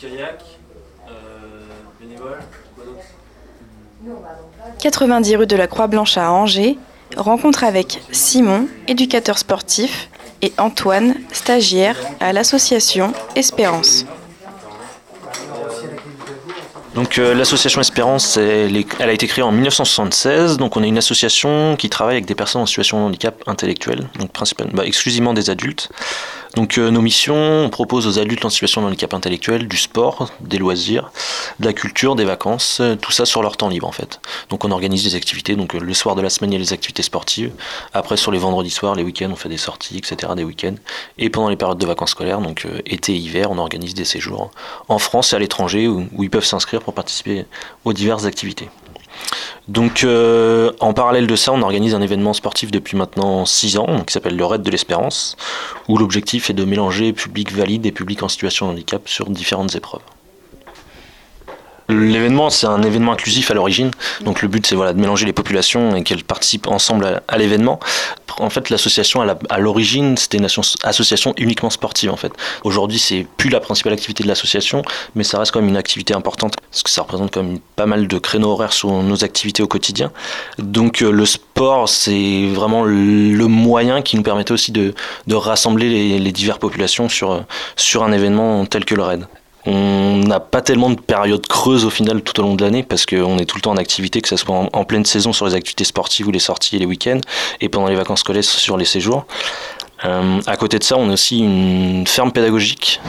kayak, 0.00 0.42
euh, 1.08 1.10
bénévole, 2.00 2.38
quoi 2.74 2.84
d'autre? 2.84 3.04
90 4.80 5.36
rue 5.36 5.46
de 5.46 5.56
la 5.56 5.66
Croix-Blanche 5.66 6.16
à 6.16 6.32
Angers, 6.32 6.78
rencontre 7.16 7.64
avec 7.64 8.00
Simon, 8.10 8.66
éducateur 8.88 9.36
sportif, 9.36 10.08
et 10.42 10.54
Antoine, 10.56 11.16
stagiaire 11.32 11.96
à 12.18 12.32
l'association 12.32 13.12
Espérance. 13.36 14.06
Donc 16.94 17.18
euh, 17.18 17.34
l'association 17.34 17.80
Espérance, 17.80 18.36
elle 18.36 18.84
a 18.98 19.12
été 19.12 19.26
créée 19.26 19.44
en 19.44 19.52
1976. 19.52 20.56
Donc 20.56 20.76
on 20.76 20.82
est 20.82 20.88
une 20.88 20.98
association 20.98 21.76
qui 21.76 21.90
travaille 21.90 22.14
avec 22.14 22.26
des 22.26 22.34
personnes 22.34 22.62
en 22.62 22.66
situation 22.66 23.00
de 23.00 23.04
handicap 23.04 23.42
intellectuel, 23.46 24.08
donc 24.18 24.32
principalement, 24.32 24.72
bah, 24.74 24.86
exclusivement 24.86 25.34
des 25.34 25.50
adultes. 25.50 25.90
Donc 26.56 26.78
euh, 26.78 26.90
nos 26.90 27.00
missions, 27.00 27.36
on 27.36 27.70
propose 27.70 28.06
aux 28.06 28.18
adultes 28.18 28.44
en 28.44 28.50
situation 28.50 28.82
de 28.82 28.86
handicap 28.86 29.14
intellectuel 29.14 29.68
du 29.68 29.76
sport, 29.76 30.30
des 30.40 30.58
loisirs, 30.58 31.12
de 31.60 31.66
la 31.66 31.72
culture, 31.72 32.16
des 32.16 32.24
vacances, 32.24 32.78
euh, 32.80 32.96
tout 32.96 33.12
ça 33.12 33.24
sur 33.24 33.42
leur 33.42 33.56
temps 33.56 33.68
libre 33.68 33.86
en 33.86 33.92
fait. 33.92 34.20
Donc 34.48 34.64
on 34.64 34.70
organise 34.72 35.04
des 35.04 35.14
activités. 35.14 35.54
Donc 35.54 35.74
euh, 35.74 35.78
le 35.78 35.94
soir 35.94 36.16
de 36.16 36.22
la 36.22 36.30
semaine 36.30 36.50
il 36.50 36.54
y 36.54 36.56
a 36.56 36.60
les 36.60 36.72
activités 36.72 37.02
sportives. 37.02 37.52
Après 37.92 38.16
sur 38.16 38.32
les 38.32 38.38
vendredis 38.38 38.70
soirs, 38.70 38.96
les 38.96 39.04
week-ends 39.04 39.30
on 39.30 39.36
fait 39.36 39.48
des 39.48 39.58
sorties, 39.58 39.98
etc. 39.98 40.32
Des 40.34 40.44
week-ends. 40.44 40.76
Et 41.18 41.30
pendant 41.30 41.50
les 41.50 41.56
périodes 41.56 41.78
de 41.78 41.86
vacances 41.86 42.10
scolaires, 42.10 42.40
donc 42.40 42.66
été 42.86 43.12
et 43.12 43.16
hiver, 43.16 43.50
on 43.50 43.58
organise 43.58 43.94
des 43.94 44.04
séjours 44.04 44.50
en 44.88 44.98
France 44.98 45.32
et 45.32 45.36
à 45.36 45.38
l'étranger 45.38 45.88
où 45.88 46.22
ils 46.22 46.30
peuvent 46.30 46.44
s'inscrire 46.44 46.80
pour 46.80 46.94
participer 46.94 47.44
aux 47.84 47.92
diverses 47.92 48.24
activités. 48.24 48.68
Donc 49.68 50.02
euh, 50.02 50.72
en 50.80 50.92
parallèle 50.92 51.26
de 51.26 51.36
ça, 51.36 51.52
on 51.52 51.62
organise 51.62 51.94
un 51.94 52.00
événement 52.00 52.32
sportif 52.32 52.70
depuis 52.70 52.96
maintenant 52.96 53.46
6 53.46 53.78
ans 53.78 54.02
qui 54.06 54.12
s'appelle 54.12 54.36
le 54.36 54.44
Raid 54.44 54.62
de 54.62 54.70
l'Espérance, 54.70 55.36
où 55.88 55.96
l'objectif 55.96 56.50
est 56.50 56.54
de 56.54 56.64
mélanger 56.64 57.12
public 57.12 57.52
valide 57.52 57.86
et 57.86 57.92
public 57.92 58.22
en 58.22 58.28
situation 58.28 58.66
de 58.66 58.72
handicap 58.72 59.08
sur 59.08 59.30
différentes 59.30 59.74
épreuves. 59.76 60.02
L'événement, 61.90 62.50
c'est 62.50 62.66
un 62.66 62.82
événement 62.82 63.12
inclusif 63.12 63.50
à 63.50 63.54
l'origine. 63.54 63.90
Donc 64.20 64.42
le 64.42 64.48
but, 64.48 64.64
c'est 64.64 64.76
de 64.76 64.92
mélanger 64.92 65.26
les 65.26 65.32
populations 65.32 65.96
et 65.96 66.04
qu'elles 66.04 66.22
participent 66.22 66.68
ensemble 66.68 67.20
à 67.26 67.38
l'événement. 67.38 67.80
En 68.40 68.50
fait, 68.50 68.70
l'association, 68.70 69.22
à 69.48 69.58
l'origine, 69.58 70.16
c'était 70.16 70.38
une 70.38 70.46
asso- 70.46 70.76
association 70.82 71.34
uniquement 71.36 71.70
sportive. 71.70 72.10
En 72.10 72.16
fait, 72.16 72.32
aujourd'hui, 72.64 72.98
c'est 72.98 73.26
plus 73.36 73.50
la 73.50 73.60
principale 73.60 73.92
activité 73.92 74.22
de 74.22 74.28
l'association, 74.28 74.82
mais 75.14 75.24
ça 75.24 75.38
reste 75.38 75.52
quand 75.52 75.60
même 75.60 75.68
une 75.68 75.76
activité 75.76 76.14
importante 76.14 76.56
parce 76.70 76.82
que 76.82 76.90
ça 76.90 77.02
représente 77.02 77.32
quand 77.32 77.42
même 77.42 77.58
pas 77.76 77.86
mal 77.86 78.08
de 78.08 78.18
créneaux 78.18 78.52
horaires 78.52 78.72
sur 78.72 78.90
nos 78.90 79.24
activités 79.24 79.62
au 79.62 79.68
quotidien. 79.68 80.10
Donc 80.58 81.02
euh, 81.02 81.10
le 81.10 81.26
sport, 81.26 81.88
c'est 81.88 82.46
vraiment 82.48 82.84
le 82.84 83.46
moyen 83.46 84.02
qui 84.02 84.16
nous 84.16 84.22
permettait 84.22 84.52
aussi 84.52 84.72
de, 84.72 84.94
rassembler 85.30 86.18
les, 86.18 86.32
diverses 86.32 86.58
populations 86.58 87.08
sur 87.08 88.02
un 88.02 88.12
événement 88.12 88.64
tel 88.66 88.84
que 88.84 88.94
le 88.94 89.02
RAID. 89.02 89.26
On 89.66 90.18
n'a 90.26 90.40
pas 90.40 90.62
tellement 90.62 90.90
de 90.90 91.00
période 91.00 91.46
creuse 91.46 91.84
au 91.84 91.90
final 91.90 92.22
tout 92.22 92.38
au 92.40 92.42
long 92.42 92.54
de 92.54 92.64
l'année 92.64 92.82
parce 92.82 93.04
qu'on 93.04 93.38
est 93.38 93.44
tout 93.44 93.56
le 93.56 93.62
temps 93.62 93.72
en 93.72 93.76
activité, 93.76 94.20
que 94.20 94.28
ce 94.28 94.36
soit 94.36 94.68
en, 94.72 94.84
pleine 94.84 95.04
saison 95.04 95.32
sur 95.32 95.46
les 95.46 95.54
activités 95.54 95.84
sportives 95.84 96.28
ou 96.28 96.30
les 96.30 96.38
sorties 96.38 96.76
et 96.76 96.78
les 96.78 96.86
week-ends, 96.86 97.20
et 97.60 97.68
pendant 97.68 97.88
les 97.88 97.96
vacances 97.96 98.20
scolaires 98.20 98.44
sur 98.44 98.76
les 98.76 98.84
séjours. 98.86 99.26
Euh, 100.04 100.40
à 100.46 100.56
côté 100.56 100.78
de 100.78 100.84
ça, 100.84 100.96
on 100.96 101.10
a 101.10 101.12
aussi 101.12 101.40
une 101.40 102.06
ferme 102.06 102.32
pédagogique 102.32 103.00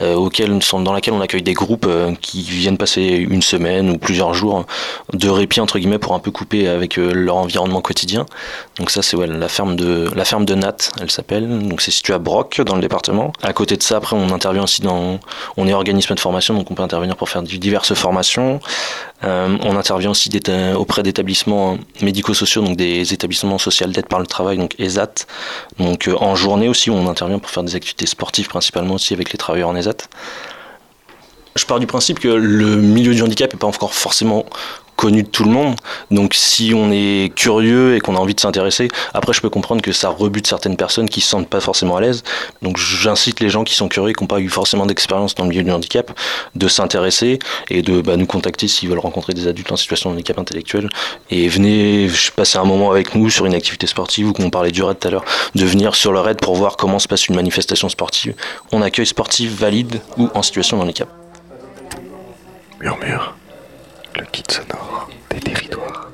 auquel, 0.00 0.58
dans 0.58 0.92
laquelle 0.92 1.14
on 1.14 1.20
accueille 1.20 1.42
des 1.42 1.52
groupes 1.52 1.86
euh, 1.88 2.12
qui 2.20 2.42
viennent 2.42 2.78
passer 2.78 3.02
une 3.02 3.42
semaine 3.42 3.90
ou 3.90 3.98
plusieurs 3.98 4.34
jours 4.34 4.64
de 5.12 5.28
répit 5.28 5.60
entre 5.60 5.78
guillemets 5.78 5.98
pour 5.98 6.14
un 6.14 6.18
peu 6.18 6.30
couper 6.30 6.68
avec 6.68 6.98
euh, 6.98 7.12
leur 7.12 7.36
environnement 7.36 7.80
quotidien. 7.80 8.26
Donc 8.78 8.90
ça 8.90 9.02
c'est 9.02 9.16
ouais, 9.16 9.26
la 9.26 9.48
ferme 9.48 9.76
de 9.76 10.08
la 10.14 10.24
ferme 10.24 10.44
de 10.44 10.54
Nat, 10.54 10.76
elle 11.00 11.10
s'appelle. 11.10 11.68
Donc 11.68 11.80
c'est 11.80 11.90
situé 11.90 12.14
à 12.14 12.18
Broc 12.18 12.60
dans 12.60 12.74
le 12.74 12.80
département. 12.80 13.32
À 13.42 13.52
côté 13.52 13.76
de 13.76 13.82
ça, 13.82 13.96
après 13.96 14.16
on 14.16 14.32
intervient 14.32 14.64
aussi 14.64 14.82
dans 14.82 15.20
on 15.56 15.68
est 15.68 15.74
organisme 15.74 16.14
de 16.14 16.20
formation 16.20 16.54
donc 16.54 16.70
on 16.70 16.74
peut 16.74 16.82
intervenir 16.82 17.16
pour 17.16 17.28
faire 17.28 17.42
diverses 17.42 17.94
formations. 17.94 18.60
Euh, 19.22 19.58
on 19.62 19.76
intervient 19.76 20.10
aussi 20.10 20.30
d'éta- 20.30 20.74
auprès 20.76 21.02
d'établissements 21.02 21.78
médico-sociaux 22.00 22.62
donc 22.62 22.76
des 22.78 23.12
établissements 23.12 23.58
sociaux 23.58 23.86
d'aide 23.86 24.06
par 24.06 24.18
le 24.18 24.26
travail 24.26 24.56
donc 24.56 24.74
ESAT. 24.78 25.26
Donc 25.78 26.08
euh, 26.08 26.14
en 26.16 26.34
journée 26.36 26.68
aussi 26.68 26.88
on 26.90 27.06
intervient 27.06 27.38
pour 27.38 27.50
faire 27.50 27.62
des 27.62 27.74
activités 27.76 28.06
sportives 28.06 28.48
principalement 28.48 28.94
aussi 28.94 29.12
avec 29.12 29.30
les 29.32 29.36
travailleurs 29.38 29.68
en 29.68 29.76
ESAT. 29.76 30.08
Je 31.56 31.66
pars 31.66 31.80
du 31.80 31.86
principe 31.86 32.18
que 32.18 32.28
le 32.28 32.76
milieu 32.76 33.12
du 33.12 33.22
handicap 33.22 33.52
n'est 33.52 33.58
pas 33.58 33.66
encore 33.66 33.92
forcément 33.92 34.46
connu 34.96 35.22
de 35.22 35.28
tout 35.28 35.44
le 35.44 35.50
monde. 35.50 35.74
Donc 36.10 36.34
si 36.34 36.72
on 36.74 36.90
est 36.90 37.32
curieux 37.34 37.96
et 37.96 38.00
qu'on 38.00 38.16
a 38.16 38.18
envie 38.18 38.34
de 38.34 38.40
s'intéresser, 38.40 38.88
après 39.14 39.32
je 39.32 39.40
peux 39.40 39.50
comprendre 39.50 39.82
que 39.82 39.92
ça 39.92 40.08
rebute 40.08 40.46
certaines 40.46 40.76
personnes 40.76 41.08
qui 41.08 41.20
se 41.20 41.28
sentent 41.28 41.48
pas 41.48 41.60
forcément 41.60 41.96
à 41.96 42.00
l'aise. 42.00 42.22
Donc 42.62 42.76
j'incite 42.78 43.40
les 43.40 43.48
gens 43.48 43.64
qui 43.64 43.74
sont 43.74 43.88
curieux 43.88 44.10
et 44.10 44.14
qui 44.14 44.22
n'ont 44.22 44.28
pas 44.28 44.40
eu 44.40 44.48
forcément 44.48 44.86
d'expérience 44.86 45.34
dans 45.34 45.44
le 45.44 45.50
milieu 45.50 45.62
du 45.62 45.70
handicap 45.70 46.10
de 46.54 46.68
s'intéresser 46.68 47.38
et 47.68 47.82
de 47.82 48.00
bah, 48.00 48.16
nous 48.16 48.26
contacter 48.26 48.68
s'ils 48.68 48.88
veulent 48.88 48.98
rencontrer 48.98 49.34
des 49.34 49.46
adultes 49.46 49.72
en 49.72 49.76
situation 49.76 50.10
de 50.10 50.14
handicap 50.14 50.38
intellectuel. 50.38 50.88
Et 51.30 51.48
venez 51.48 52.08
passer 52.36 52.58
un 52.58 52.64
moment 52.64 52.90
avec 52.90 53.14
nous 53.14 53.30
sur 53.30 53.46
une 53.46 53.54
activité 53.54 53.86
sportive 53.86 54.28
ou 54.28 54.32
qu'on 54.32 54.50
parlait 54.50 54.72
du 54.72 54.82
raid 54.82 54.98
tout 54.98 55.08
à 55.08 55.10
l'heure, 55.10 55.24
de 55.54 55.64
venir 55.64 55.94
sur 55.94 56.12
le 56.12 56.20
raid 56.20 56.40
pour 56.40 56.54
voir 56.54 56.76
comment 56.76 56.98
se 56.98 57.08
passe 57.08 57.28
une 57.28 57.36
manifestation 57.36 57.88
sportive. 57.88 58.34
On 58.72 58.82
accueille 58.82 59.06
sportifs 59.06 59.52
valides 59.52 60.00
ou 60.16 60.28
en 60.34 60.42
situation 60.42 60.78
de 60.78 60.82
handicap 60.82 61.08
le 64.16 64.24
kit 64.26 64.42
sonore 64.48 65.08
des 65.30 65.40
territoires. 65.40 66.10